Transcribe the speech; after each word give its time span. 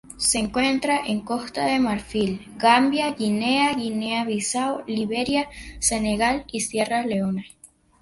Se 0.17 0.39
encuentra 0.39 1.05
en 1.05 1.21
Costa 1.21 1.63
de 1.67 1.77
Marfil, 1.77 2.49
Gambia, 2.57 3.11
Guinea, 3.11 3.75
Guinea-Bissau, 3.75 4.81
Liberia, 4.87 5.47
Senegal 5.77 6.43
y 6.51 6.61
Sierra 6.61 7.05
Leona. 7.05 7.45